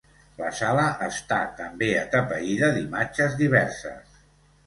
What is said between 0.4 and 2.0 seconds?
sala està també